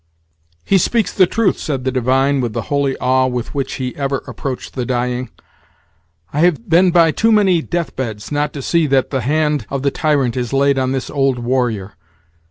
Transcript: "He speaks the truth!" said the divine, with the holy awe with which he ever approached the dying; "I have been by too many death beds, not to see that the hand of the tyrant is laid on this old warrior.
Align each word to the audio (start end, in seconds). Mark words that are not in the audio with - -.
"He 0.65 0.79
speaks 0.79 1.13
the 1.13 1.27
truth!" 1.27 1.59
said 1.59 1.83
the 1.83 1.91
divine, 1.91 2.41
with 2.41 2.53
the 2.53 2.63
holy 2.73 2.97
awe 2.97 3.27
with 3.27 3.53
which 3.53 3.73
he 3.73 3.95
ever 3.95 4.23
approached 4.25 4.73
the 4.73 4.83
dying; 4.83 5.29
"I 6.33 6.39
have 6.39 6.67
been 6.67 6.89
by 6.89 7.11
too 7.11 7.31
many 7.31 7.61
death 7.61 7.95
beds, 7.95 8.31
not 8.31 8.51
to 8.53 8.63
see 8.63 8.87
that 8.87 9.11
the 9.11 9.21
hand 9.21 9.67
of 9.69 9.83
the 9.83 9.91
tyrant 9.91 10.35
is 10.35 10.53
laid 10.53 10.79
on 10.79 10.91
this 10.91 11.11
old 11.11 11.37
warrior. 11.37 11.93